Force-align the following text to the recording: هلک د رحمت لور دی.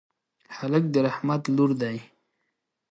هلک 0.57 0.83
د 0.93 0.95
رحمت 1.07 1.43
لور 1.55 1.71
دی. 1.81 1.97